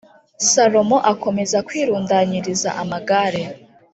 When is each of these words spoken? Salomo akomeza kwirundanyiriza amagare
Salomo 0.51 0.97
akomeza 1.11 1.57
kwirundanyiriza 1.67 2.69
amagare 2.81 3.41